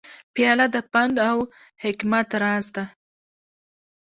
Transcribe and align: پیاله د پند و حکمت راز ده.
پیاله 0.33 0.65
د 0.75 0.77
پند 0.91 1.15
و 1.37 1.41
حکمت 1.83 2.29
راز 2.41 2.65
ده. 2.75 2.83